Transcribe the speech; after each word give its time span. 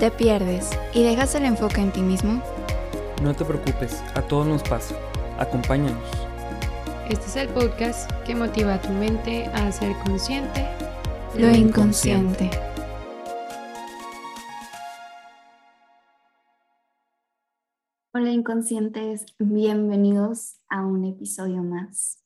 ¿Te 0.00 0.10
pierdes 0.10 0.70
y 0.94 1.02
dejas 1.02 1.34
el 1.34 1.44
enfoque 1.44 1.82
en 1.82 1.92
ti 1.92 2.00
mismo? 2.00 2.42
No 3.22 3.36
te 3.36 3.44
preocupes, 3.44 4.00
a 4.14 4.22
todos 4.22 4.46
nos 4.46 4.62
pasa. 4.62 4.94
Acompáñanos. 5.38 6.02
Este 7.10 7.26
es 7.26 7.36
el 7.36 7.48
podcast 7.50 8.10
que 8.24 8.34
motiva 8.34 8.76
a 8.76 8.80
tu 8.80 8.88
mente 8.88 9.44
a 9.48 9.70
ser 9.70 9.94
consciente 10.06 10.66
Lo 11.36 11.50
inconsciente. 11.50 12.48
Hola 18.14 18.30
inconscientes, 18.30 19.26
bienvenidos 19.38 20.60
a 20.70 20.86
un 20.86 21.04
episodio 21.04 21.62
más 21.62 22.24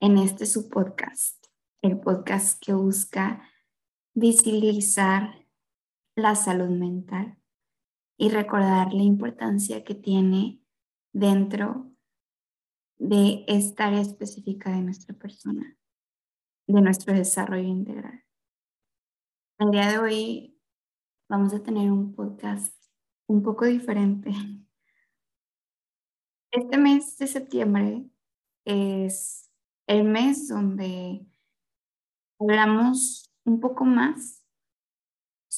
en 0.00 0.18
este 0.18 0.44
su 0.44 0.68
podcast, 0.68 1.46
el 1.80 1.98
podcast 1.98 2.62
que 2.62 2.74
busca 2.74 3.40
visibilizar 4.12 5.45
la 6.16 6.34
salud 6.34 6.70
mental 6.70 7.38
y 8.18 8.30
recordar 8.30 8.92
la 8.94 9.02
importancia 9.02 9.84
que 9.84 9.94
tiene 9.94 10.62
dentro 11.12 11.92
de 12.98 13.44
esta 13.46 13.86
área 13.86 14.00
específica 14.00 14.70
de 14.70 14.80
nuestra 14.80 15.14
persona, 15.14 15.76
de 16.66 16.80
nuestro 16.80 17.14
desarrollo 17.14 17.68
integral. 17.68 18.24
El 19.58 19.70
día 19.70 19.90
de 19.90 19.98
hoy 19.98 20.58
vamos 21.28 21.52
a 21.52 21.62
tener 21.62 21.92
un 21.92 22.14
podcast 22.14 22.74
un 23.28 23.42
poco 23.42 23.66
diferente. 23.66 24.30
Este 26.50 26.78
mes 26.78 27.18
de 27.18 27.26
septiembre 27.26 28.08
es 28.64 29.50
el 29.86 30.04
mes 30.04 30.48
donde 30.48 31.26
hablamos 32.40 33.30
un 33.44 33.60
poco 33.60 33.84
más 33.84 34.35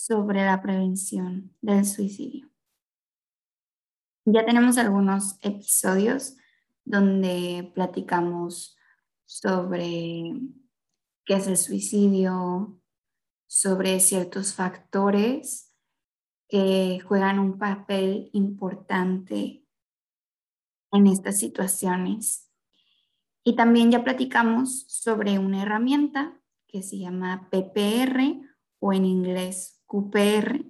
sobre 0.08 0.42
la 0.42 0.62
prevención 0.62 1.54
del 1.60 1.84
suicidio. 1.84 2.48
Ya 4.24 4.46
tenemos 4.46 4.78
algunos 4.78 5.36
episodios 5.42 6.38
donde 6.86 7.70
platicamos 7.74 8.78
sobre 9.26 10.32
qué 11.26 11.34
es 11.34 11.46
el 11.46 11.58
suicidio, 11.58 12.80
sobre 13.46 14.00
ciertos 14.00 14.54
factores 14.54 15.74
que 16.48 17.00
juegan 17.06 17.38
un 17.38 17.58
papel 17.58 18.30
importante 18.32 19.66
en 20.90 21.06
estas 21.06 21.38
situaciones. 21.38 22.50
Y 23.44 23.56
también 23.56 23.90
ya 23.90 24.04
platicamos 24.04 24.86
sobre 24.88 25.38
una 25.38 25.62
herramienta 25.62 26.40
que 26.66 26.82
se 26.82 26.98
llama 26.98 27.50
PPR 27.50 28.47
o 28.80 28.92
en 28.92 29.04
inglés 29.04 29.82
QPR, 29.86 30.64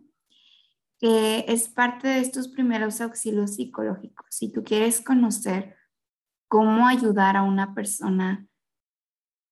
que 0.98 1.44
es 1.48 1.68
parte 1.68 2.08
de 2.08 2.20
estos 2.20 2.48
primeros 2.48 3.00
auxilios 3.00 3.54
psicológicos. 3.54 4.26
Si 4.30 4.52
tú 4.52 4.64
quieres 4.64 5.00
conocer 5.00 5.76
cómo 6.48 6.86
ayudar 6.86 7.36
a 7.36 7.42
una 7.42 7.74
persona 7.74 8.48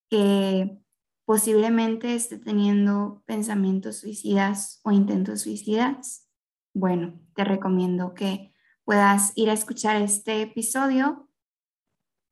que 0.08 0.78
posiblemente 1.24 2.14
esté 2.14 2.38
teniendo 2.38 3.22
pensamientos 3.26 3.98
suicidas 3.98 4.80
o 4.84 4.92
intentos 4.92 5.42
suicidas, 5.42 6.28
bueno, 6.72 7.20
te 7.34 7.44
recomiendo 7.44 8.14
que 8.14 8.54
puedas 8.84 9.32
ir 9.34 9.50
a 9.50 9.54
escuchar 9.54 10.00
este 10.00 10.42
episodio 10.42 11.28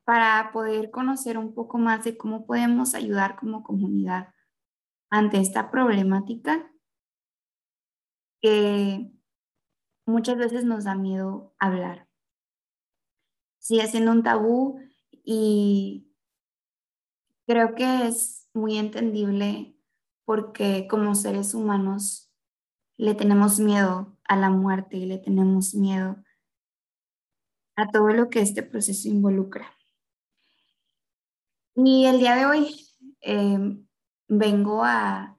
para 0.05 0.51
poder 0.53 0.91
conocer 0.91 1.37
un 1.37 1.53
poco 1.53 1.77
más 1.77 2.03
de 2.05 2.15
cómo 2.15 2.45
podemos 2.45 2.93
ayudar 2.93 3.35
como 3.35 3.63
comunidad 3.63 4.34
ante 5.09 5.39
esta 5.39 5.71
problemática 5.71 6.71
que 8.41 9.11
muchas 10.05 10.37
veces 10.37 10.65
nos 10.65 10.83
da 10.83 10.95
miedo 10.95 11.55
hablar. 11.59 12.07
Sigue 13.59 13.87
siendo 13.87 14.11
un 14.11 14.23
tabú 14.23 14.79
y 15.23 16.11
creo 17.47 17.75
que 17.75 18.07
es 18.07 18.49
muy 18.53 18.77
entendible 18.77 19.75
porque 20.25 20.87
como 20.89 21.15
seres 21.15 21.53
humanos 21.53 22.31
le 22.97 23.15
tenemos 23.15 23.59
miedo 23.59 24.17
a 24.23 24.35
la 24.35 24.49
muerte 24.49 24.97
y 24.97 25.05
le 25.05 25.17
tenemos 25.17 25.75
miedo 25.75 26.17
a 27.75 27.89
todo 27.91 28.09
lo 28.09 28.29
que 28.29 28.41
este 28.41 28.63
proceso 28.63 29.07
involucra. 29.07 29.71
Y 31.75 32.05
el 32.05 32.19
día 32.19 32.35
de 32.35 32.45
hoy 32.45 32.87
em, 33.21 33.84
vengo 34.27 34.83
a, 34.83 35.37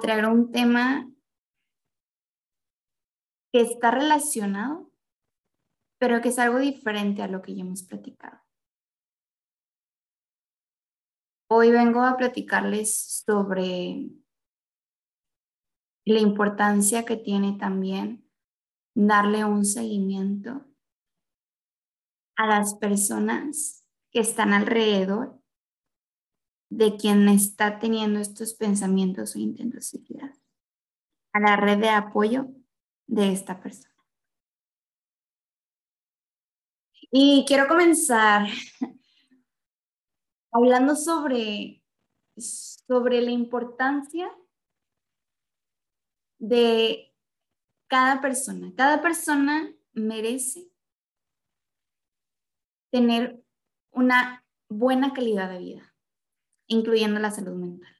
traer 0.00 0.26
un 0.26 0.50
tema 0.50 1.10
que 3.52 3.60
está 3.60 3.90
relacionado, 3.90 4.90
pero 5.98 6.20
que 6.20 6.30
es 6.30 6.38
algo 6.38 6.58
diferente 6.58 7.22
a 7.22 7.28
lo 7.28 7.42
que 7.42 7.54
ya 7.54 7.62
hemos 7.62 7.82
platicado. 7.82 8.40
Hoy 11.50 11.70
vengo 11.70 12.02
a 12.02 12.16
platicarles 12.16 13.22
sobre 13.24 14.08
la 16.06 16.18
importancia 16.18 17.04
que 17.04 17.16
tiene 17.16 17.56
también 17.58 18.28
darle 18.94 19.44
un 19.44 19.64
seguimiento 19.64 20.66
a 22.36 22.46
las 22.46 22.74
personas 22.74 23.86
que 24.10 24.20
están 24.20 24.52
alrededor 24.52 25.43
de 26.70 26.96
quien 26.96 27.28
está 27.28 27.78
teniendo 27.78 28.20
estos 28.20 28.54
pensamientos 28.54 29.36
o 29.36 29.38
intentos 29.38 29.86
suicidas, 29.86 30.38
a 31.32 31.40
la 31.40 31.56
red 31.56 31.78
de 31.78 31.90
apoyo 31.90 32.48
de 33.06 33.32
esta 33.32 33.60
persona. 33.60 33.94
Y 37.10 37.44
quiero 37.46 37.68
comenzar 37.68 38.48
hablando 40.50 40.96
sobre, 40.96 41.82
sobre 42.36 43.20
la 43.20 43.30
importancia 43.30 44.28
de 46.38 47.14
cada 47.86 48.20
persona. 48.20 48.72
Cada 48.76 49.00
persona 49.00 49.72
merece 49.92 50.68
tener 52.90 53.42
una 53.92 54.44
buena 54.68 55.12
calidad 55.12 55.50
de 55.50 55.58
vida, 55.58 55.93
incluyendo 56.66 57.20
la 57.20 57.30
salud 57.30 57.54
mental. 57.54 57.94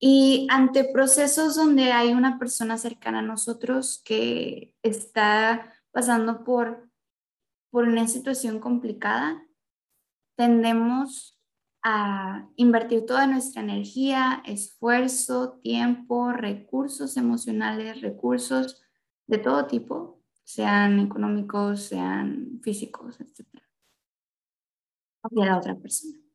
Y 0.00 0.46
ante 0.50 0.84
procesos 0.84 1.56
donde 1.56 1.92
hay 1.92 2.12
una 2.12 2.38
persona 2.38 2.78
cercana 2.78 3.18
a 3.18 3.22
nosotros 3.22 4.00
que 4.04 4.76
está 4.82 5.74
pasando 5.90 6.44
por, 6.44 6.88
por 7.70 7.84
una 7.84 8.06
situación 8.06 8.60
complicada, 8.60 9.44
tendemos 10.36 11.38
a 11.82 12.48
invertir 12.56 13.06
toda 13.06 13.26
nuestra 13.26 13.62
energía, 13.62 14.42
esfuerzo, 14.44 15.58
tiempo, 15.62 16.32
recursos 16.32 17.16
emocionales, 17.16 18.00
recursos 18.00 18.80
de 19.26 19.38
todo 19.38 19.66
tipo, 19.66 20.22
sean 20.44 21.00
económicos, 21.00 21.82
sean 21.82 22.60
físicos, 22.62 23.20
etc. 23.20 23.46
hacia 25.22 25.44
la 25.44 25.58
otra 25.58 25.74
persona. 25.76 26.27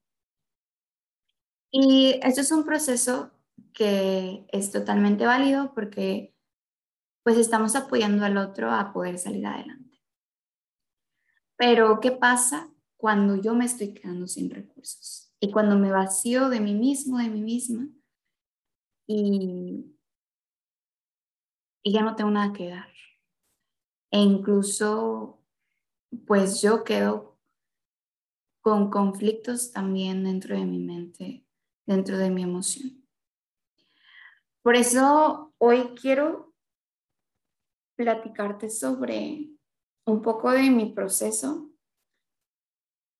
Y 1.75 2.19
esto 2.21 2.41
es 2.41 2.51
un 2.51 2.65
proceso 2.65 3.31
que 3.73 4.45
es 4.51 4.71
totalmente 4.71 5.25
válido 5.25 5.73
porque 5.73 6.35
pues 7.23 7.35
estamos 7.37 7.75
apoyando 7.75 8.23
al 8.25 8.37
otro 8.37 8.69
a 8.71 8.93
poder 8.93 9.17
salir 9.17 9.47
adelante. 9.47 9.99
Pero, 11.57 11.99
¿qué 11.99 12.11
pasa 12.11 12.69
cuando 12.97 13.37
yo 13.41 13.55
me 13.55 13.65
estoy 13.65 13.95
quedando 13.95 14.27
sin 14.27 14.51
recursos? 14.51 15.31
Y 15.39 15.51
cuando 15.51 15.75
me 15.77 15.91
vacío 15.91 16.49
de 16.49 16.59
mí 16.59 16.75
mismo, 16.75 17.17
de 17.17 17.29
mí 17.29 17.41
misma, 17.41 17.87
y, 19.07 19.95
ya 21.83 22.03
no 22.03 22.15
tengo 22.15 22.29
nada 22.29 22.53
que 22.53 22.69
dar. 22.69 22.89
E 24.11 24.19
incluso, 24.19 25.39
pues 26.27 26.61
yo 26.61 26.83
quedo 26.83 27.39
con 28.61 28.89
conflictos 28.91 29.71
también 29.71 30.23
dentro 30.23 30.55
de 30.55 30.65
mi 30.65 30.79
mente, 30.79 31.42
dentro 31.85 32.17
de 32.17 32.29
mi 32.29 32.43
emoción. 32.43 33.03
Por 34.61 34.75
eso 34.75 35.53
hoy 35.57 35.93
quiero 35.99 36.53
platicarte 37.95 38.69
sobre 38.69 39.49
un 40.05 40.21
poco 40.21 40.51
de 40.51 40.69
mi 40.69 40.93
proceso. 40.93 41.69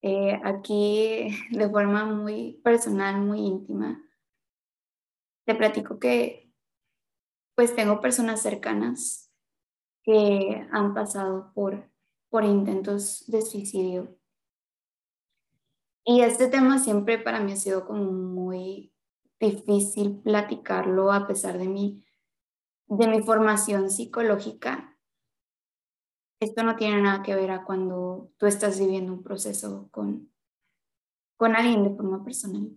Eh, 0.02 0.40
aquí 0.44 1.30
de 1.52 1.70
forma 1.70 2.06
muy 2.06 2.62
personal, 2.64 3.20
muy 3.22 3.40
íntima. 3.40 4.02
Te 5.46 5.56
platico 5.56 6.00
que 6.00 6.52
pues 7.56 7.76
tengo 7.76 8.02
personas 8.02 8.42
cercanas 8.42 9.32
que 10.04 10.68
han 10.72 10.94
pasado 10.94 11.52
por, 11.54 11.90
por 12.30 12.44
intentos 12.44 13.26
de 13.28 13.42
suicidio. 13.42 14.18
Y 16.06 16.22
este 16.22 16.48
tema 16.48 16.80
siempre 16.80 17.18
para 17.18 17.40
mí 17.40 17.54
ha 17.54 17.56
sido 17.58 17.86
como 17.86 18.12
muy 18.12 18.94
difícil 19.40 20.22
platicarlo 20.22 21.12
a 21.12 21.28
pesar 21.28 21.58
de 21.58 21.68
mi 21.68 22.04
de 22.88 23.08
mi 23.08 23.22
formación 23.22 23.90
psicológica, 23.90 24.98
esto 26.40 26.64
no 26.64 26.76
tiene 26.76 27.02
nada 27.02 27.24
que 27.24 27.36
ver 27.36 27.52
a 27.52 27.64
cuando 27.64 28.32
tú 28.38 28.46
estás 28.46 28.80
viviendo 28.80 29.14
un 29.14 29.24
proceso 29.24 29.90
con, 29.92 30.32
con 31.38 31.56
alguien 31.56 31.84
de 31.84 31.96
forma 31.96 32.24
personal. 32.24 32.70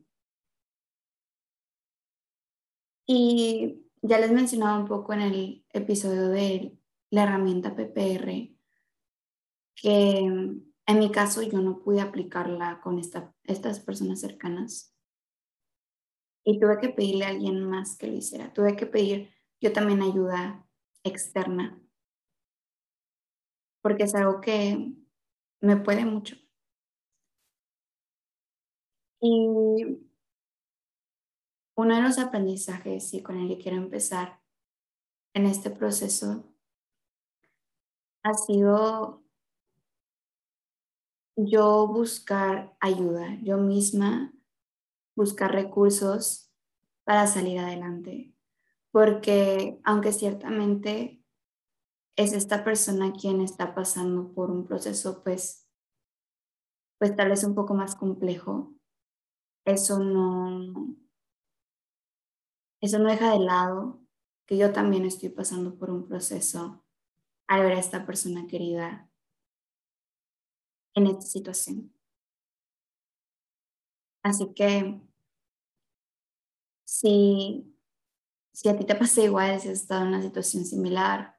Y 3.07 3.87
ya 4.03 4.19
les 4.19 4.33
mencionaba 4.33 4.79
un 4.79 4.87
poco 4.87 5.13
en 5.13 5.21
el 5.21 5.67
episodio 5.73 6.29
de 6.29 6.79
la 7.11 7.25
herramienta 7.25 7.75
PPR 7.75 8.55
que 9.75 10.57
en 10.87 10.99
mi 10.99 11.11
caso 11.11 11.43
yo 11.43 11.61
no 11.61 11.81
pude 11.81 12.01
aplicarla 12.01 12.81
con 12.81 12.99
estas 12.99 13.81
personas 13.81 14.21
cercanas 14.21 14.95
y 16.45 16.61
tuve 16.61 16.79
que 16.79 16.91
pedirle 16.91 17.25
a 17.25 17.29
alguien 17.29 17.69
más 17.69 17.99
que 17.99 18.07
lo 18.07 18.15
hiciera. 18.15 18.53
Tuve 18.53 18.77
que 18.77 18.87
pedir 18.87 19.35
yo 19.61 19.73
también 19.73 20.03
ayuda 20.03 20.67
externa 21.03 21.81
porque 23.83 24.05
es 24.05 24.15
algo 24.17 24.41
que 24.41 24.95
me 25.61 25.77
puede 25.77 26.05
mucho. 26.05 26.37
Y 29.21 30.09
uno 31.77 31.95
de 31.95 32.03
los 32.03 32.19
aprendizajes 32.19 33.15
y 33.15 33.23
con 33.23 33.39
el 33.39 33.49
que 33.49 33.59
quiero 33.59 33.77
empezar 33.77 34.41
en 35.35 35.47
este 35.47 35.71
proceso 35.71 36.53
ha 38.25 38.35
sido 38.35 39.26
yo 41.37 41.87
buscar 41.87 42.75
ayuda, 42.81 43.37
yo 43.43 43.59
misma 43.59 44.33
buscar 45.15 45.53
recursos 45.53 46.51
para 47.05 47.27
salir 47.27 47.59
adelante. 47.59 48.35
Porque 48.91 49.79
aunque 49.85 50.13
ciertamente 50.13 51.23
es 52.17 52.33
esta 52.33 52.65
persona 52.65 53.13
quien 53.13 53.43
está 53.43 53.75
pasando 53.75 54.33
por 54.33 54.51
un 54.51 54.67
proceso, 54.67 55.23
pues, 55.23 55.69
pues 56.99 57.15
tal 57.15 57.29
vez 57.29 57.45
un 57.45 57.55
poco 57.55 57.75
más 57.75 57.95
complejo, 57.95 58.75
eso 59.67 59.99
no, 59.99 60.97
eso 62.81 62.99
no 62.99 63.11
deja 63.11 63.33
de 63.33 63.41
lado 63.41 64.01
que 64.47 64.57
yo 64.57 64.73
también 64.73 65.05
estoy 65.05 65.29
pasando 65.29 65.77
por 65.77 65.91
un 65.91 66.07
proceso 66.09 66.85
al 67.49 67.63
ver 67.63 67.73
a 67.73 67.81
esta 67.81 68.07
persona 68.07 68.47
querida 68.47 69.11
en 70.97 71.07
esta 71.07 71.23
situación. 71.23 71.93
Así 74.25 74.53
que 74.55 75.01
si, 76.85 77.79
si 78.53 78.69
a 78.69 78.77
ti 78.77 78.85
te 78.85 78.97
pasa 78.97 79.23
igual, 79.23 79.61
si 79.61 79.69
has 79.69 79.83
estado 79.83 80.03
en 80.03 80.09
una 80.09 80.23
situación 80.23 80.65
similar, 80.65 81.39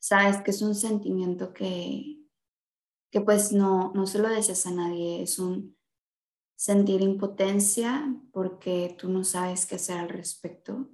sabes 0.00 0.42
que 0.42 0.50
es 0.50 0.60
un 0.60 0.74
sentimiento 0.74 1.54
que, 1.54 2.18
que 3.10 3.20
pues 3.22 3.52
no, 3.52 3.92
no 3.94 4.06
se 4.06 4.18
lo 4.18 4.28
deseas 4.28 4.66
a 4.66 4.72
nadie, 4.72 5.22
es 5.22 5.38
un 5.38 5.78
sentir 6.56 7.00
impotencia 7.00 8.14
porque 8.32 8.94
tú 8.98 9.08
no 9.08 9.24
sabes 9.24 9.66
qué 9.66 9.76
hacer 9.76 9.98
al 9.98 10.08
respecto. 10.08 10.90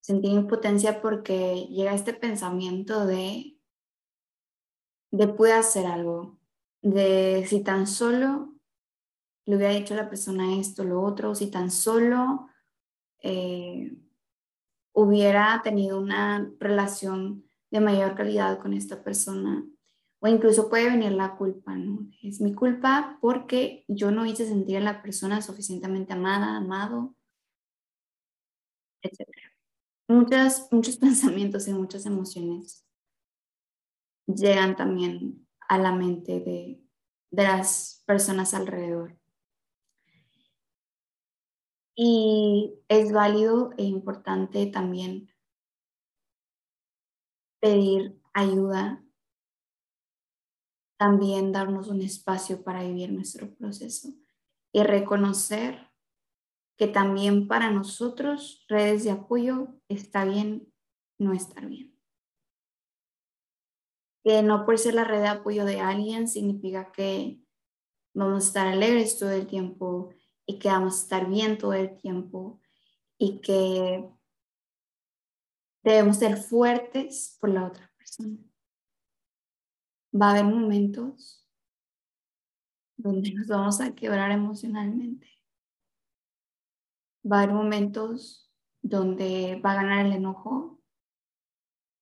Sentir 0.00 0.30
impotencia 0.30 1.02
porque 1.02 1.66
llega 1.70 1.94
este 1.94 2.14
pensamiento 2.14 3.04
de, 3.04 3.57
de 5.10 5.28
puede 5.28 5.54
hacer 5.54 5.86
algo, 5.86 6.38
de 6.82 7.44
si 7.48 7.62
tan 7.62 7.86
solo 7.86 8.54
le 9.46 9.56
hubiera 9.56 9.72
dicho 9.72 9.94
a 9.94 9.96
la 9.96 10.10
persona 10.10 10.58
esto, 10.58 10.84
lo 10.84 11.02
otro, 11.02 11.34
si 11.34 11.50
tan 11.50 11.70
solo 11.70 12.48
eh, 13.22 13.96
hubiera 14.92 15.62
tenido 15.62 15.98
una 15.98 16.52
relación 16.60 17.48
de 17.70 17.80
mayor 17.80 18.14
calidad 18.14 18.58
con 18.58 18.74
esta 18.74 19.02
persona, 19.02 19.64
o 20.20 20.28
incluso 20.28 20.68
puede 20.68 20.90
venir 20.90 21.12
la 21.12 21.36
culpa, 21.36 21.76
¿no? 21.76 22.10
Es 22.22 22.40
mi 22.40 22.52
culpa 22.54 23.18
porque 23.20 23.84
yo 23.88 24.10
no 24.10 24.26
hice 24.26 24.46
sentir 24.46 24.78
a 24.78 24.80
la 24.80 25.02
persona 25.02 25.40
suficientemente 25.40 26.12
amada, 26.12 26.56
amado, 26.56 27.14
etc. 29.02 29.30
Muchas, 30.08 30.68
muchos 30.70 30.96
pensamientos 30.98 31.68
y 31.68 31.72
muchas 31.72 32.04
emociones 32.04 32.87
llegan 34.28 34.76
también 34.76 35.46
a 35.68 35.78
la 35.78 35.92
mente 35.92 36.40
de, 36.40 36.80
de 37.30 37.42
las 37.42 38.02
personas 38.06 38.54
alrededor. 38.54 39.18
Y 41.96 42.74
es 42.88 43.12
válido 43.12 43.72
e 43.76 43.82
importante 43.82 44.66
también 44.66 45.28
pedir 47.60 48.20
ayuda 48.32 49.04
también 50.98 51.52
darnos 51.52 51.88
un 51.88 52.02
espacio 52.02 52.62
para 52.62 52.82
vivir 52.82 53.12
nuestro 53.12 53.54
proceso 53.54 54.08
y 54.72 54.82
reconocer 54.82 55.88
que 56.76 56.88
también 56.88 57.48
para 57.48 57.70
nosotros 57.70 58.64
redes 58.68 59.04
de 59.04 59.12
apoyo 59.12 59.68
está 59.88 60.24
bien 60.24 60.72
no 61.18 61.32
estar 61.32 61.66
bien. 61.66 61.97
Que 64.28 64.42
no 64.42 64.66
por 64.66 64.78
ser 64.78 64.94
la 64.94 65.04
red 65.04 65.20
de 65.20 65.28
apoyo 65.28 65.64
de 65.64 65.80
alguien 65.80 66.28
significa 66.28 66.92
que 66.92 67.40
vamos 68.12 68.44
a 68.44 68.48
estar 68.48 68.66
alegres 68.66 69.18
todo 69.18 69.30
el 69.30 69.46
tiempo 69.46 70.10
y 70.44 70.58
que 70.58 70.68
vamos 70.68 70.98
a 70.98 71.02
estar 71.02 71.28
bien 71.28 71.56
todo 71.56 71.72
el 71.72 71.96
tiempo 71.96 72.60
y 73.16 73.40
que 73.40 74.06
debemos 75.82 76.18
ser 76.18 76.36
fuertes 76.36 77.38
por 77.40 77.50
la 77.50 77.66
otra 77.66 77.90
persona 77.96 78.38
va 80.14 80.28
a 80.28 80.30
haber 80.30 80.44
momentos 80.44 81.46
donde 82.96 83.32
nos 83.32 83.46
vamos 83.46 83.80
a 83.80 83.94
quebrar 83.94 84.30
emocionalmente. 84.30 85.28
Va 87.30 87.40
a 87.40 87.42
haber 87.42 87.54
momentos 87.54 88.50
donde 88.82 89.60
va 89.64 89.72
a 89.72 89.76
ganar 89.76 90.06
el 90.06 90.12
enojo, 90.12 90.77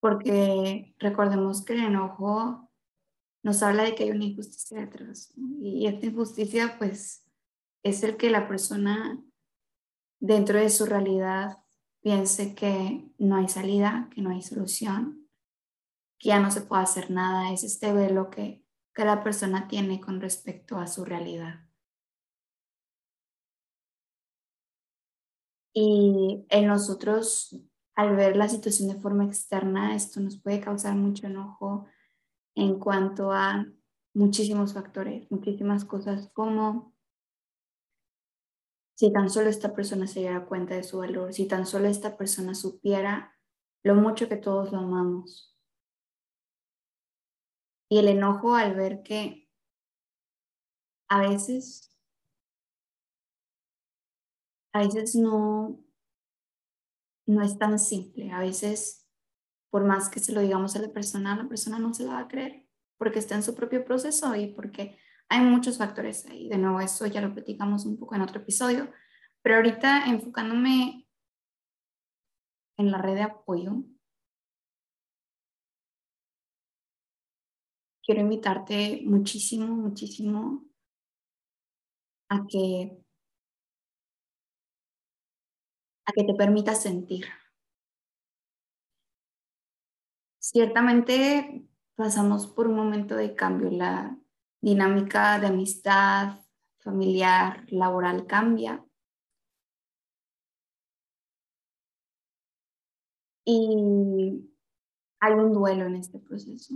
porque 0.06 0.94
recordemos 1.00 1.64
que 1.64 1.73
el 1.73 1.81
enojo 1.81 2.70
nos 3.43 3.61
habla 3.64 3.82
de 3.82 3.97
que 3.97 4.05
hay 4.05 4.12
una 4.12 4.26
injusticia 4.26 4.79
detrás. 4.79 5.32
Y 5.61 5.88
esta 5.88 6.06
injusticia, 6.06 6.79
pues, 6.79 7.26
es 7.82 8.05
el 8.05 8.17
que 8.17 8.31
la 8.31 8.47
persona 8.47 9.20
dentro 10.20 10.61
de 10.61 10.70
su 10.70 10.87
realidad 10.87 11.58
piense 12.03 12.55
que 12.55 13.10
no 13.19 13.34
hay 13.34 13.48
salida, 13.48 14.08
que 14.15 14.22
no 14.22 14.31
hay 14.31 14.43
solución, 14.43 15.29
que 16.20 16.29
ya 16.29 16.39
no 16.39 16.53
se 16.53 16.60
puede 16.60 16.84
hacer 16.84 17.10
nada, 17.10 17.53
es 17.53 17.65
este 17.65 17.93
velo 17.93 18.31
que 18.31 18.65
cada 18.93 19.25
persona 19.25 19.67
tiene 19.67 20.01
con 20.01 20.20
respecto 20.20 20.79
a 20.79 20.86
su 20.86 21.05
realidad. 21.05 21.69
Y 25.75 26.46
en 26.48 26.69
nosotros, 26.69 27.60
al 27.96 28.15
ver 28.15 28.36
la 28.36 28.48
situación 28.48 28.88
de 28.91 29.00
forma 29.00 29.24
externa, 29.24 29.96
esto 29.96 30.20
nos 30.20 30.41
puede 30.41 30.60
causar 30.60 30.94
mucho 30.94 31.26
enojo 31.26 31.86
en 32.55 32.79
cuanto 32.79 33.32
a 33.32 33.67
muchísimos 34.15 34.74
factores, 34.74 35.31
muchísimas 35.31 35.84
cosas 35.84 36.31
como 36.32 36.94
si 38.96 39.12
tan 39.12 39.29
solo 39.29 39.50
esta 39.50 39.74
persona 39.74 40.06
se 40.06 40.20
diera 40.20 40.46
cuenta 40.46 40.74
de 40.74 40.82
su 40.82 40.98
valor, 40.98 41.32
si 41.32 41.46
tan 41.46 41.67
solo 41.67 41.86
esta 41.88 42.17
persona 42.17 42.55
supiera 42.55 43.34
lo 43.82 43.94
mucho 43.94 44.29
que 44.29 44.36
todos 44.36 44.72
lo 44.72 44.79
amamos, 44.79 45.56
y 47.88 47.98
el 47.98 48.08
enojo 48.08 48.55
al 48.55 48.74
ver 48.74 49.03
que 49.03 49.48
a 51.08 51.20
veces, 51.20 51.96
a 54.72 54.81
veces 54.81 55.15
no, 55.15 55.85
no 57.27 57.43
es 57.43 57.59
tan 57.59 57.79
simple. 57.79 58.33
A 58.33 58.41
veces, 58.41 59.06
por 59.71 59.85
más 59.85 60.09
que 60.09 60.21
se 60.21 60.33
lo 60.33 60.41
digamos 60.41 60.77
a 60.77 60.81
la 60.81 60.93
persona, 60.93 61.37
la 61.37 61.49
persona 61.49 61.79
no 61.79 61.95
se 61.95 62.05
la 62.05 62.15
va 62.15 62.21
a 62.21 62.29
creer 62.29 62.67
porque 62.99 63.19
está 63.19 63.35
en 63.35 63.43
su 63.43 63.55
propio 63.55 63.85
proceso 63.85 64.35
y 64.35 64.49
porque 64.55 64.99
hay 65.29 65.41
muchos 65.41 65.79
factores 65.79 66.27
ahí. 66.27 66.49
De 66.49 66.59
nuevo, 66.59 66.81
eso 66.81 67.06
ya 67.06 67.21
lo 67.21 67.33
platicamos 67.33 67.85
un 67.85 67.99
poco 67.99 68.15
en 68.15 68.23
otro 68.23 68.41
episodio, 68.41 68.91
pero 69.43 69.56
ahorita 69.56 70.06
enfocándome 70.06 71.06
en 72.79 72.91
la 72.91 72.99
red 72.99 73.15
de 73.15 73.23
apoyo, 73.23 73.85
quiero 78.05 78.21
invitarte 78.21 79.03
muchísimo, 79.05 79.67
muchísimo 79.67 80.65
a 82.29 82.47
que, 82.47 82.99
a 86.06 86.13
que 86.13 86.25
te 86.25 86.34
permitas 86.34 86.82
sentir. 86.82 87.27
Ciertamente 90.39 91.67
pasamos 91.96 92.46
por 92.46 92.69
un 92.69 92.77
momento 92.77 93.17
de 93.17 93.34
cambio, 93.34 93.70
la 93.70 94.17
dinámica 94.60 95.39
de 95.41 95.48
amistad, 95.48 96.39
familiar, 96.79 97.65
laboral 97.69 98.27
cambia. 98.27 98.84
Y 103.44 104.51
hay 105.20 105.32
un 105.34 105.53
duelo 105.53 105.86
en 105.86 105.96
este 105.96 106.19
proceso. 106.19 106.75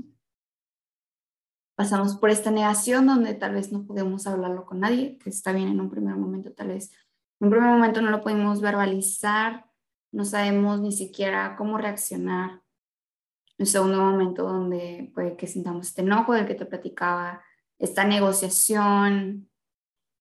Pasamos 1.76 2.16
por 2.16 2.30
esta 2.30 2.50
negación 2.50 3.06
donde 3.06 3.34
tal 3.34 3.54
vez 3.54 3.72
no 3.72 3.87
podemos 3.87 4.26
hablarlo 4.26 4.66
con 4.66 4.80
nadie, 4.80 5.18
que 5.18 5.30
está 5.30 5.52
bien 5.52 5.68
en 5.68 5.80
un 5.80 5.90
primer 5.90 6.16
momento, 6.16 6.52
tal 6.52 6.68
vez 6.68 6.92
en 7.40 7.50
primer 7.50 7.68
momento 7.70 8.02
no 8.02 8.11
lo 8.11 8.20
podemos 8.20 8.61
verbalizar, 8.61 9.66
no 10.12 10.25
sabemos 10.25 10.80
ni 10.80 10.92
siquiera 10.92 11.56
cómo 11.56 11.78
reaccionar. 11.78 12.62
Un 13.59 13.66
segundo 13.66 13.99
momento 13.99 14.44
donde 14.44 15.11
puede 15.14 15.37
que 15.37 15.47
sintamos 15.47 15.88
este 15.88 16.02
enojo 16.02 16.35
del 16.35 16.47
que 16.47 16.54
te 16.54 16.66
platicaba, 16.66 17.42
esta 17.78 18.04
negociación, 18.04 19.50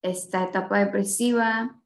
esta 0.02 0.46
etapa 0.46 0.80
depresiva, 0.80 1.82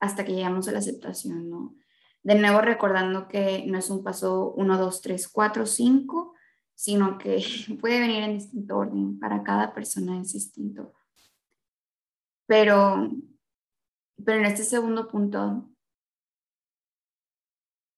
hasta 0.00 0.24
que 0.24 0.34
llegamos 0.34 0.68
a 0.68 0.72
la 0.72 0.78
aceptación, 0.78 1.48
¿no? 1.48 1.76
De 2.22 2.34
nuevo 2.34 2.60
recordando 2.60 3.28
que 3.28 3.64
no 3.66 3.78
es 3.78 3.90
un 3.90 4.02
paso 4.02 4.52
1, 4.56 4.78
2, 4.78 5.00
3, 5.00 5.28
4, 5.28 5.66
5, 5.66 6.34
sino 6.74 7.18
que 7.18 7.42
puede 7.80 8.00
venir 8.00 8.22
en 8.22 8.34
distinto 8.34 8.76
orden, 8.76 9.18
para 9.18 9.42
cada 9.42 9.72
persona 9.72 10.20
es 10.20 10.32
distinto. 10.32 10.92
Pero, 12.46 13.10
pero 14.22 14.38
en 14.38 14.46
este 14.46 14.64
segundo 14.64 15.08
punto, 15.08 15.68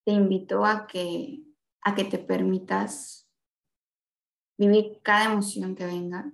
te 0.04 0.12
invito 0.12 0.64
a 0.64 0.86
que, 0.86 1.42
a 1.82 1.94
que 1.94 2.04
te 2.04 2.18
permitas 2.18 3.28
vivir 4.56 5.00
cada 5.02 5.24
emoción 5.32 5.74
que 5.74 5.84
venga, 5.84 6.32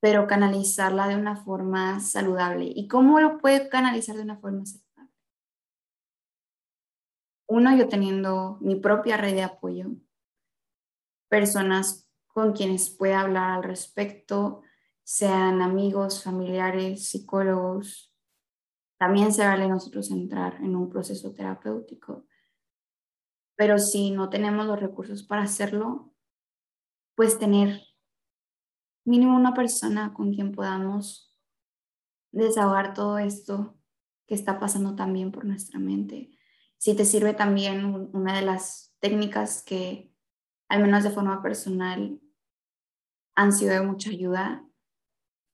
pero 0.00 0.26
canalizarla 0.28 1.08
de 1.08 1.16
una 1.16 1.36
forma 1.36 2.00
saludable. 2.00 2.70
¿Y 2.74 2.86
cómo 2.86 3.20
lo 3.20 3.38
puedo 3.38 3.68
canalizar 3.68 4.16
de 4.16 4.22
una 4.22 4.38
forma 4.38 4.64
saludable? 4.64 4.88
Uno, 7.48 7.76
yo 7.76 7.88
teniendo 7.88 8.58
mi 8.60 8.76
propia 8.76 9.16
red 9.16 9.34
de 9.34 9.42
apoyo, 9.42 9.88
personas 11.28 12.08
con 12.28 12.52
quienes 12.52 12.90
pueda 12.90 13.20
hablar 13.20 13.50
al 13.50 13.62
respecto, 13.64 14.62
sean 15.08 15.62
amigos, 15.62 16.22
familiares, 16.22 17.08
psicólogos. 17.08 18.14
También 18.98 19.32
se 19.32 19.42
vale 19.46 19.66
nosotros 19.66 20.10
entrar 20.10 20.56
en 20.56 20.76
un 20.76 20.90
proceso 20.90 21.32
terapéutico. 21.32 22.26
Pero 23.56 23.78
si 23.78 24.10
no 24.10 24.28
tenemos 24.28 24.66
los 24.66 24.78
recursos 24.78 25.22
para 25.22 25.44
hacerlo, 25.44 26.14
pues 27.14 27.38
tener 27.38 27.80
mínimo 29.06 29.34
una 29.34 29.54
persona 29.54 30.12
con 30.12 30.34
quien 30.34 30.52
podamos 30.52 31.34
desahogar 32.30 32.92
todo 32.92 33.16
esto 33.16 33.78
que 34.26 34.34
está 34.34 34.60
pasando 34.60 34.94
también 34.94 35.32
por 35.32 35.46
nuestra 35.46 35.78
mente. 35.78 36.38
Si 36.76 36.94
te 36.94 37.06
sirve 37.06 37.32
también 37.32 38.10
una 38.12 38.36
de 38.36 38.44
las 38.44 38.94
técnicas 39.00 39.62
que, 39.62 40.12
al 40.68 40.82
menos 40.82 41.02
de 41.02 41.10
forma 41.12 41.40
personal, 41.40 42.20
han 43.34 43.52
sido 43.54 43.72
de 43.72 43.80
mucha 43.80 44.10
ayuda, 44.10 44.67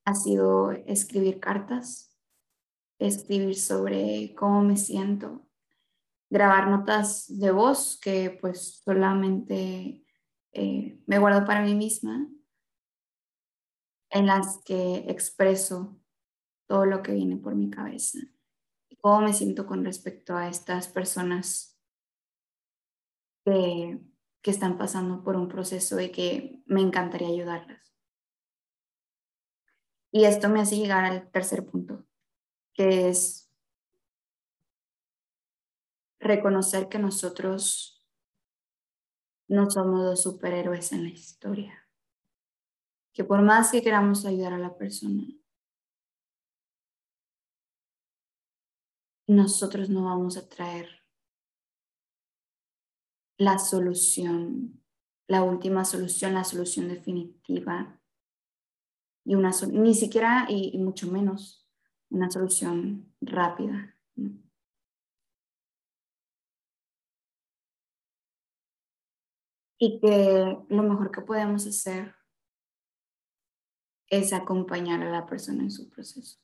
ha 0.04 0.14
sido 0.14 0.70
escribir 0.72 1.40
cartas, 1.40 2.16
escribir 2.98 3.56
sobre 3.56 4.34
cómo 4.34 4.62
me 4.62 4.76
siento, 4.76 5.46
grabar 6.30 6.68
notas 6.68 7.26
de 7.28 7.50
voz 7.50 7.98
que 8.00 8.36
pues 8.40 8.82
solamente 8.84 10.04
eh, 10.52 11.00
me 11.06 11.18
guardo 11.18 11.44
para 11.46 11.62
mí 11.62 11.74
misma 11.74 12.28
en 14.10 14.26
las 14.26 14.62
que 14.64 15.04
expreso 15.08 15.98
todo 16.66 16.86
lo 16.86 17.02
que 17.02 17.12
viene 17.12 17.36
por 17.36 17.54
mi 17.54 17.70
cabeza 17.70 18.18
cómo 19.04 19.20
me 19.20 19.34
siento 19.34 19.66
con 19.66 19.84
respecto 19.84 20.34
a 20.34 20.48
estas 20.48 20.88
personas 20.88 21.78
que, 23.44 24.00
que 24.40 24.50
están 24.50 24.78
pasando 24.78 25.22
por 25.22 25.36
un 25.36 25.46
proceso 25.46 26.00
y 26.00 26.08
que 26.10 26.62
me 26.64 26.80
encantaría 26.80 27.28
ayudarlas. 27.28 27.93
Y 30.14 30.26
esto 30.26 30.48
me 30.48 30.60
hace 30.60 30.76
llegar 30.76 31.04
al 31.04 31.28
tercer 31.32 31.66
punto, 31.66 32.06
que 32.72 33.08
es 33.08 33.50
reconocer 36.20 36.88
que 36.88 37.00
nosotros 37.00 38.06
no 39.48 39.68
somos 39.70 40.00
los 40.00 40.22
superhéroes 40.22 40.92
en 40.92 41.02
la 41.02 41.10
historia 41.10 41.84
que 43.14 43.22
por 43.22 43.40
más 43.42 43.70
que 43.70 43.80
queramos 43.80 44.26
ayudar 44.26 44.52
a 44.52 44.58
la 44.58 44.76
persona, 44.76 45.24
nosotros 49.28 49.88
no 49.88 50.04
vamos 50.04 50.36
a 50.36 50.48
traer 50.48 50.88
la 53.38 53.58
solución, 53.58 54.82
la 55.28 55.44
última 55.44 55.84
solución, 55.84 56.34
la 56.34 56.44
solución 56.44 56.88
definitiva 56.88 58.00
ni 59.24 59.94
siquiera 59.94 60.46
y, 60.48 60.76
mucho 60.78 61.10
menos 61.10 61.66
una 62.10 62.30
solución 62.30 63.12
rápida. 63.20 63.96
Y 69.78 70.00
que 70.00 70.58
lo 70.68 70.82
mejor 70.82 71.10
que 71.10 71.20
podemos 71.20 71.66
hacer 71.66 72.14
es 74.08 74.32
acompañar 74.32 75.02
a 75.02 75.10
la 75.10 75.26
persona 75.26 75.62
en 75.62 75.70
su 75.70 75.90
proceso. 75.90 76.38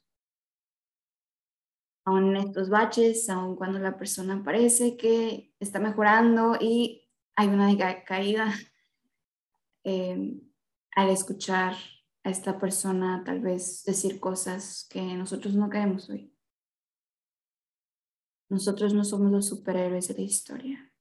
Aún 2.05 2.35
en 2.35 2.49
estos 2.49 2.69
baches, 2.71 3.29
aun 3.29 3.57
cuando 3.57 3.79
la 3.79 3.97
persona 3.97 4.43
parece 4.43 4.97
que 4.97 5.55
está 5.61 5.79
mejorando 5.79 6.57
y 6.61 7.09
hay 7.37 7.49
una 7.49 7.77
caída, 8.05 8.53
eh, 9.85 10.41
al 10.97 11.11
escuchar 11.11 11.77
a 12.25 12.31
esta 12.31 12.59
persona 12.59 13.23
tal 13.25 13.41
vez 13.41 13.85
decir 13.85 14.21
cosas 14.21 14.87
que 14.91 15.03
nosotros 15.15 15.55
no 15.55 15.71
queremos 15.71 16.09
oír. 16.11 16.35
Nosotros 18.51 18.95
no 18.95 19.05
somos 19.05 19.31
los 19.31 19.47
superhéroes 19.49 20.09
de 20.09 20.15
la 20.15 20.21
historia. 20.21 20.93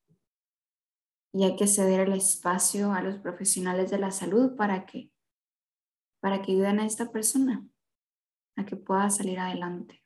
Y 1.34 1.44
hay 1.44 1.56
que 1.56 1.68
ceder 1.68 2.02
el 2.02 2.14
espacio 2.14 2.94
a 2.94 3.02
los 3.02 3.18
profesionales 3.18 3.92
de 3.92 4.00
la 4.00 4.12
salud 4.12 4.56
para 4.56 4.86
que 4.86 5.12
para 6.22 6.42
que 6.42 6.52
ayuden 6.52 6.80
a 6.80 6.86
esta 6.86 7.12
persona 7.12 7.66
a 8.58 8.66
que 8.66 8.76
pueda 8.76 9.10
salir 9.10 9.40
adelante. 9.40 10.04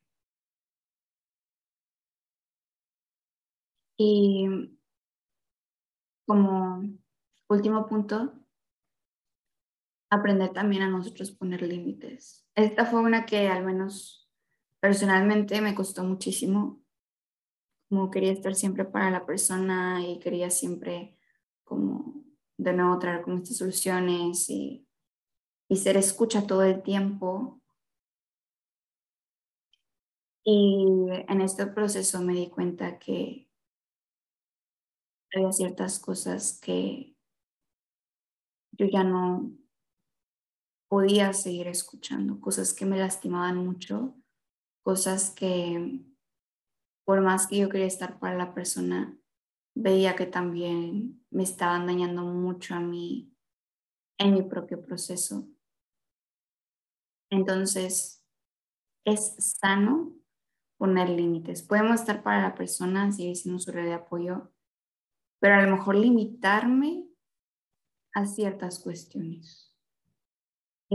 Y 3.98 4.78
como 6.28 6.84
último 7.50 7.88
punto, 7.88 8.34
aprender 10.16 10.52
también 10.54 10.84
a 10.84 10.90
nosotros 10.90 11.32
poner 11.32 11.62
límites. 11.62 12.46
Esta 12.56 12.86
fue 12.86 13.02
una 13.02 13.26
que 13.26 13.48
al 13.48 13.66
menos 13.66 14.30
personalmente 14.80 15.62
me 15.62 15.76
costó 15.76 16.04
muchísimo. 16.04 16.82
Como 17.90 18.10
quería 18.10 18.32
estar 18.32 18.56
siempre 18.56 18.86
para 18.86 19.12
la 19.12 19.26
persona 19.26 20.06
y 20.06 20.20
quería 20.20 20.50
siempre 20.50 21.18
como 21.64 22.24
de 22.58 22.74
nuevo 22.74 22.98
traer 23.00 23.22
como 23.22 23.38
estas 23.38 23.58
soluciones 23.58 24.50
y 24.50 24.88
y 25.74 25.76
ser 25.78 25.98
escucha 25.98 26.46
todo 26.46 26.64
el 26.64 26.84
tiempo. 26.84 27.60
Y 30.44 31.08
en 31.28 31.42
este 31.42 31.66
proceso 31.68 32.22
me 32.22 32.34
di 32.34 32.50
cuenta 32.50 33.00
que 33.00 33.50
había 35.34 35.52
ciertas 35.52 36.00
cosas 36.00 36.60
que 36.62 37.16
yo 38.74 38.86
ya 38.86 39.04
no 39.04 39.52
podía 40.94 41.34
seguir 41.34 41.68
escuchando, 41.68 42.40
cosas 42.40 42.72
que 42.72 42.86
me 42.86 43.00
lastimaban 43.00 43.58
mucho, 43.58 44.16
cosas 44.84 45.32
que 45.32 46.06
por 47.04 47.20
más 47.20 47.48
que 47.48 47.58
yo 47.58 47.68
quería 47.68 47.88
estar 47.88 48.20
para 48.20 48.38
la 48.38 48.54
persona, 48.54 49.18
veía 49.76 50.16
que 50.16 50.28
también 50.28 51.26
me 51.32 51.42
estaban 51.42 51.88
dañando 51.88 52.22
mucho 52.22 52.76
a 52.76 52.80
mí 52.80 53.36
en 54.20 54.36
mi 54.36 54.44
propio 54.44 54.84
proceso. 54.84 55.48
Entonces, 57.32 58.24
es 59.04 59.34
sano 59.40 60.16
poner 60.78 61.10
límites. 61.10 61.64
Podemos 61.64 62.02
estar 62.02 62.22
para 62.22 62.44
la 62.44 62.54
persona, 62.54 63.12
si 63.12 63.32
hicimos 63.32 63.64
su 63.64 63.72
red 63.72 63.86
de 63.86 63.94
apoyo, 63.94 64.54
pero 65.40 65.56
a 65.56 65.64
lo 65.64 65.76
mejor 65.76 65.96
limitarme 65.96 67.08
a 68.14 68.28
ciertas 68.28 68.78
cuestiones. 68.78 69.73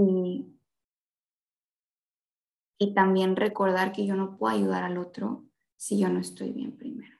Y, 0.07 0.59
y 2.79 2.95
también 2.95 3.37
recordar 3.37 3.93
que 3.93 4.07
yo 4.07 4.15
no 4.15 4.37
puedo 4.37 4.55
ayudar 4.55 4.85
al 4.85 4.99
otro 4.99 5.45
si 5.77 5.99
yo 5.99 6.09
no 6.09 6.21
estoy 6.21 6.53
bien 6.53 6.77
primero. 6.77 7.19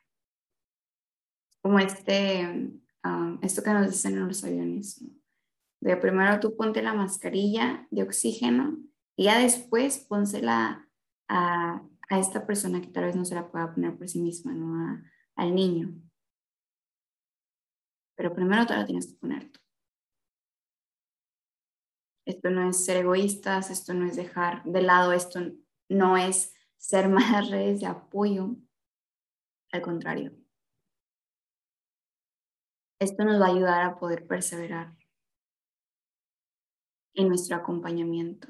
Como 1.61 1.81
este, 1.81 2.71
ah, 3.03 3.37
esto 3.43 3.63
que 3.63 3.73
nos 3.73 3.91
dicen 3.91 4.15
en 4.15 4.29
los 4.29 4.45
aviones. 4.45 5.05
De 5.81 5.97
primero 5.97 6.41
tú 6.41 6.57
ponte 6.57 6.83
la 6.83 6.95
mascarilla 6.95 7.87
de 7.91 8.03
oxígeno 8.03 8.79
y 9.17 9.25
ya 9.25 9.39
después 9.39 9.99
pónsela 9.99 10.89
a, 11.29 11.83
a, 12.09 12.19
esta 12.19 12.47
persona 12.47 12.81
que 12.81 12.89
tal 12.89 13.05
vez 13.05 13.17
no 13.17 13.25
se 13.25 13.35
la 13.35 13.51
pueda 13.51 13.75
poner 13.75 13.97
por 13.97 14.09
sí 14.09 14.21
misma, 14.21 14.53
¿no? 14.53 15.03
al 15.37 15.55
niño. 15.55 15.95
pero 18.17 18.35
primero 18.35 18.67
te 18.67 18.75
lo 18.75 18.85
tienes 18.85 19.07
que 19.07 19.15
poner 19.15 19.53
tú. 19.53 19.61
Esto 22.29 22.51
no 22.51 22.69
es 22.69 22.85
ser 22.85 22.99
egoístas, 22.99 23.71
esto 23.71 23.95
no 23.95 24.05
es 24.05 24.15
dejar 24.15 24.63
de 24.65 24.83
lado, 24.83 25.15
esto 25.15 25.41
no 25.89 26.19
es 26.19 26.53
ser 26.77 27.09
más 27.09 27.49
redes 27.49 27.81
de 27.81 27.87
apoyo. 27.87 28.55
Al 29.73 29.81
contrario, 29.81 30.37
esto 33.01 33.25
nos 33.25 33.41
va 33.41 33.47
a 33.47 33.51
ayudar 33.51 33.83
a 33.83 33.99
poder 33.99 34.27
perseverar 34.27 34.95
en 37.15 37.29
nuestro 37.29 37.57
acompañamiento 37.57 38.49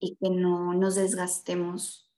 y 0.00 0.16
que 0.16 0.30
no 0.30 0.72
nos 0.72 0.94
desgastemos 0.94 2.10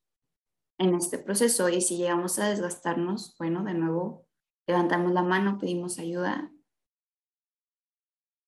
en 0.79 0.95
este 0.95 1.19
proceso. 1.19 1.69
Y 1.69 1.81
si 1.81 1.97
llegamos 1.97 2.39
a 2.39 2.49
desgastarnos, 2.49 3.35
bueno, 3.39 3.65
de 3.65 3.75
nuevo, 3.75 4.25
levantamos 4.69 5.11
la 5.13 5.23
mano, 5.25 5.59
pedimos 5.59 5.99
ayuda 5.99 6.53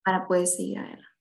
para 0.05 0.29
poder 0.29 0.47
seguir 0.47 0.79
adelante. 0.79 1.12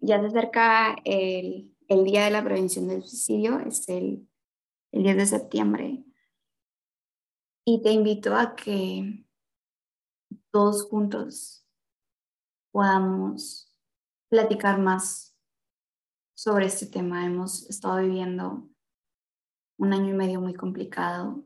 Ya 0.00 0.20
se 0.20 0.26
acerca 0.26 0.96
el, 1.04 1.74
Día 1.88 2.24
de 2.24 2.30
la 2.30 2.44
Prevención 2.44 2.88
del 2.88 3.02
Suicidio, 3.02 3.58
es 3.60 3.88
el, 3.88 4.28
el 4.92 5.02
10 5.02 5.16
de 5.16 5.26
septiembre. 5.26 6.04
Y 7.66 7.82
te 7.82 7.90
invito 7.90 8.34
a 8.36 8.54
que 8.54 9.26
todos 10.50 10.84
juntos 10.84 11.66
podamos 12.72 13.76
platicar 14.28 14.78
más 14.78 15.36
sobre 16.34 16.66
este 16.66 16.86
tema. 16.86 17.26
Hemos 17.26 17.68
estado 17.68 18.00
viviendo 18.00 18.70
un 19.78 19.92
año 19.92 20.10
y 20.10 20.16
medio 20.16 20.40
muy 20.40 20.54
complicado, 20.54 21.44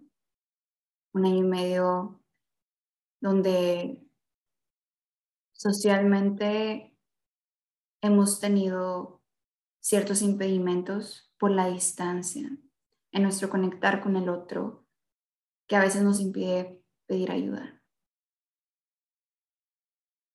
un 1.12 1.26
año 1.26 1.38
y 1.38 1.48
medio 1.48 2.22
donde 3.20 4.06
socialmente 5.52 6.93
hemos 8.04 8.38
tenido 8.38 9.22
ciertos 9.80 10.20
impedimentos 10.20 11.32
por 11.38 11.50
la 11.50 11.68
distancia 11.68 12.50
en 13.12 13.22
nuestro 13.22 13.48
conectar 13.48 14.02
con 14.02 14.16
el 14.16 14.28
otro, 14.28 14.86
que 15.66 15.76
a 15.76 15.80
veces 15.80 16.02
nos 16.02 16.20
impide 16.20 16.82
pedir 17.06 17.30
ayuda. 17.30 17.82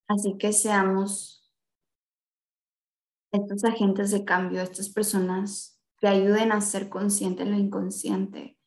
Así 0.08 0.36
que 0.40 0.52
seamos 0.52 1.54
estos 3.32 3.64
agentes 3.64 4.10
de 4.10 4.26
cambio, 4.26 4.62
estas 4.62 4.90
personas 4.90 5.80
que 6.00 6.08
ayuden 6.08 6.52
a 6.52 6.62
ser 6.62 6.90
consciente 6.90 7.46
lo 7.46 7.56
inconsciente 7.56 8.58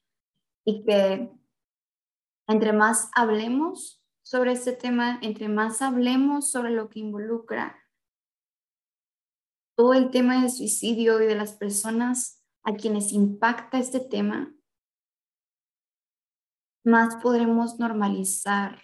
y 0.65 0.85
que 0.85 1.29
entre 2.47 2.73
más 2.73 3.11
hablemos 3.17 4.01
sobre 4.23 4.53
este 4.53 4.73
tema, 4.73 5.19
entre 5.23 5.49
más 5.49 5.83
hablemos 5.83 6.53
sobre 6.53 6.71
lo 6.71 6.89
que 6.89 7.01
involucra 7.01 7.82
todo 9.77 9.95
el 9.95 10.11
tema 10.11 10.41
del 10.41 10.51
suicidio 10.51 11.21
y 11.23 11.27
de 11.27 11.35
las 11.35 11.53
personas 11.53 12.43
a 12.63 12.75
quienes 12.75 13.13
impacta 13.13 13.79
este 13.79 14.01
tema, 14.01 14.55
más 16.85 17.17
podremos 17.23 17.79
normalizar 17.79 18.83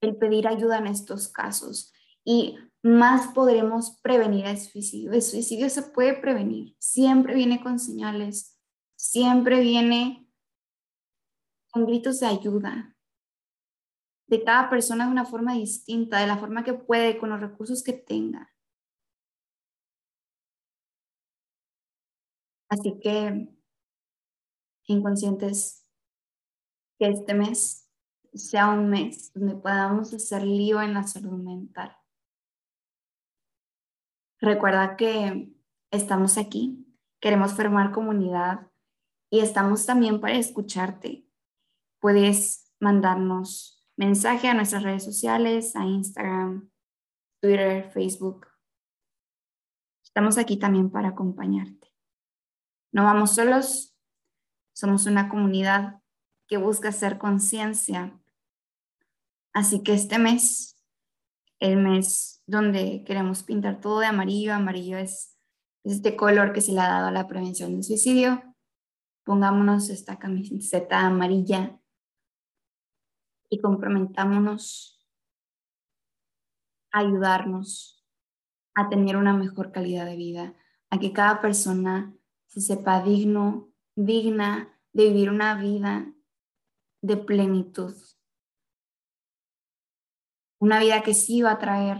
el 0.00 0.16
pedir 0.16 0.46
ayuda 0.46 0.78
en 0.78 0.86
estos 0.86 1.28
casos 1.28 1.92
y 2.24 2.56
más 2.82 3.32
podremos 3.32 3.98
prevenir 4.00 4.46
el 4.46 4.58
suicidio. 4.58 5.12
El 5.12 5.22
suicidio 5.22 5.70
se 5.70 5.82
puede 5.82 6.14
prevenir, 6.14 6.76
siempre 6.78 7.34
viene 7.34 7.60
con 7.60 7.78
señales, 7.78 8.58
siempre 8.96 9.60
viene 9.60 10.28
con 11.70 11.86
gritos 11.86 12.20
de 12.20 12.26
ayuda 12.26 12.96
de 14.28 14.44
cada 14.44 14.68
persona 14.68 15.06
de 15.06 15.12
una 15.12 15.24
forma 15.24 15.54
distinta, 15.54 16.20
de 16.20 16.26
la 16.26 16.36
forma 16.36 16.62
que 16.62 16.74
puede, 16.74 17.18
con 17.18 17.30
los 17.30 17.40
recursos 17.40 17.82
que 17.82 17.94
tenga. 17.94 18.52
Así 22.68 22.98
que, 23.00 23.48
inconscientes, 24.86 25.86
que 26.98 27.08
este 27.08 27.34
mes 27.34 27.88
sea 28.34 28.68
un 28.68 28.90
mes 28.90 29.32
donde 29.34 29.54
podamos 29.54 30.12
hacer 30.12 30.42
lío 30.42 30.82
en 30.82 30.94
la 30.94 31.04
salud 31.04 31.38
mental. 31.42 31.96
Recuerda 34.40 34.96
que 34.96 35.52
estamos 35.90 36.38
aquí, 36.38 36.86
queremos 37.20 37.54
formar 37.54 37.92
comunidad 37.92 38.70
y 39.30 39.40
estamos 39.40 39.86
también 39.86 40.20
para 40.20 40.36
escucharte. 40.36 41.26
Puedes 42.00 42.72
mandarnos 42.78 43.84
mensaje 43.96 44.48
a 44.48 44.54
nuestras 44.54 44.84
redes 44.84 45.04
sociales, 45.04 45.74
a 45.74 45.84
Instagram, 45.84 46.70
Twitter, 47.40 47.90
Facebook. 47.90 48.46
Estamos 50.04 50.38
aquí 50.38 50.56
también 50.56 50.90
para 50.90 51.08
acompañarte. 51.08 51.77
No 52.92 53.04
vamos 53.04 53.34
solos, 53.34 53.96
somos 54.72 55.06
una 55.06 55.28
comunidad 55.28 56.00
que 56.46 56.56
busca 56.56 56.88
hacer 56.88 57.18
conciencia. 57.18 58.18
Así 59.52 59.82
que 59.82 59.92
este 59.92 60.18
mes, 60.18 60.82
el 61.60 61.76
mes 61.76 62.42
donde 62.46 63.04
queremos 63.04 63.42
pintar 63.42 63.80
todo 63.80 64.00
de 64.00 64.06
amarillo, 64.06 64.54
amarillo 64.54 64.96
es, 64.98 65.36
este 65.84 66.16
color 66.16 66.52
que 66.52 66.60
se 66.60 66.72
le 66.72 66.80
ha 66.80 66.88
dado 66.88 67.06
a 67.08 67.12
la 67.12 67.26
prevención 67.28 67.72
del 67.72 67.82
suicidio, 67.82 68.42
pongámonos 69.24 69.90
esta 69.90 70.18
camiseta 70.18 71.00
amarilla 71.00 71.78
y 73.48 73.60
comprometámonos 73.60 75.06
a 76.92 77.00
ayudarnos 77.00 78.04
a 78.74 78.88
tener 78.88 79.16
una 79.16 79.32
mejor 79.32 79.72
calidad 79.72 80.06
de 80.06 80.16
vida, 80.16 80.54
a 80.90 80.98
que 80.98 81.12
cada 81.12 81.40
persona 81.40 82.14
se 82.48 82.60
sepa 82.60 83.02
digno, 83.02 83.70
digna 83.94 84.80
de 84.92 85.04
vivir 85.04 85.30
una 85.30 85.54
vida 85.54 86.12
de 87.02 87.16
plenitud. 87.16 87.94
Una 90.58 90.80
vida 90.80 91.02
que 91.02 91.14
sí 91.14 91.42
va 91.42 91.52
a 91.52 91.58
traer 91.58 91.98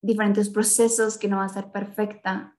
diferentes 0.00 0.50
procesos, 0.50 1.18
que 1.18 1.28
no 1.28 1.38
va 1.38 1.46
a 1.46 1.48
ser 1.48 1.72
perfecta, 1.72 2.56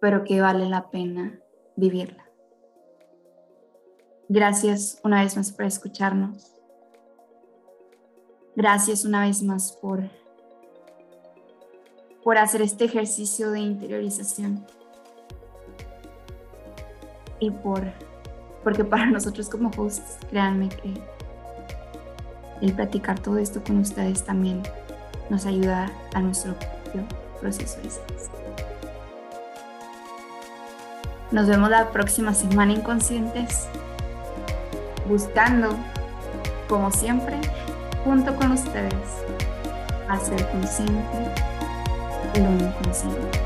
pero 0.00 0.22
que 0.22 0.40
vale 0.40 0.68
la 0.68 0.90
pena 0.90 1.40
vivirla. 1.76 2.30
Gracias 4.28 5.00
una 5.02 5.22
vez 5.22 5.36
más 5.36 5.50
por 5.50 5.64
escucharnos. 5.64 6.54
Gracias 8.54 9.04
una 9.04 9.26
vez 9.26 9.42
más 9.42 9.72
por, 9.72 10.10
por 12.22 12.36
hacer 12.36 12.60
este 12.60 12.84
ejercicio 12.84 13.50
de 13.50 13.60
interiorización 13.60 14.66
y 17.40 17.50
por 17.50 17.82
porque 18.64 18.84
para 18.84 19.06
nosotros 19.10 19.48
como 19.48 19.70
hosts, 19.76 20.18
créanme 20.30 20.68
que 20.68 20.94
el 22.60 22.72
platicar 22.72 23.18
todo 23.18 23.38
esto 23.38 23.62
con 23.62 23.78
ustedes 23.78 24.24
también 24.24 24.62
nos 25.30 25.46
ayuda 25.46 25.90
a 26.14 26.20
nuestro 26.20 26.54
propio 26.54 27.04
proceso 27.40 27.78
de 27.80 27.88
Nos 31.30 31.46
vemos 31.46 31.70
la 31.70 31.90
próxima 31.90 32.34
semana 32.34 32.72
inconscientes, 32.72 33.68
buscando, 35.08 35.76
como 36.68 36.90
siempre, 36.90 37.36
junto 38.04 38.34
con 38.34 38.52
ustedes, 38.52 38.94
hacer 40.08 40.48
consciente 40.50 41.34
lo 42.34 42.50
inconsciente. 42.50 43.38